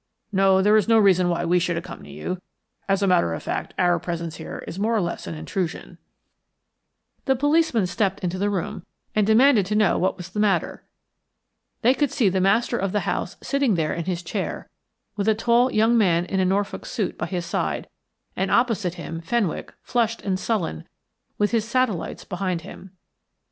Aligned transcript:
No, 0.31 0.63
there 0.63 0.75
is 0.77 0.87
no 0.87 0.97
reason 0.97 1.29
why 1.29 1.45
we 1.45 1.59
should 1.59 1.77
accompany 1.77 2.13
you. 2.13 2.41
As 2.89 3.03
a 3.03 3.07
matter 3.07 3.35
of 3.35 3.43
fact 3.43 3.75
our 3.77 3.99
presence 3.99 4.37
here 4.37 4.63
is 4.67 4.79
more 4.79 4.95
or 4.95 4.99
less 5.01 5.27
an 5.27 5.35
intrusion." 5.35 5.99
The 7.25 7.35
policemen 7.35 7.85
stepped 7.85 8.21
into 8.23 8.39
the 8.39 8.49
room 8.49 8.83
and 9.13 9.27
demanded 9.27 9.67
to 9.67 9.75
know 9.75 9.99
what 9.99 10.17
was 10.17 10.29
the 10.29 10.39
matter. 10.39 10.83
They 11.83 11.93
could 11.93 12.09
see 12.11 12.29
the 12.29 12.41
master 12.41 12.79
of 12.79 12.93
the 12.93 13.01
house 13.01 13.37
sitting 13.43 13.75
there 13.75 13.93
in 13.93 14.05
his 14.05 14.23
chair, 14.23 14.67
with 15.15 15.27
a 15.27 15.35
tall 15.35 15.71
young 15.71 15.95
man 15.99 16.25
in 16.25 16.39
a 16.39 16.45
Norfolk 16.45 16.87
suit 16.87 17.15
by 17.15 17.27
his 17.27 17.45
side, 17.45 17.87
and 18.35 18.49
opposite 18.49 18.95
him 18.95 19.21
Fenwick, 19.21 19.71
flushed 19.83 20.23
and 20.23 20.39
sullen, 20.39 20.87
with 21.37 21.51
his 21.51 21.63
satellites 21.63 22.23
behind 22.25 22.61
him. 22.61 22.89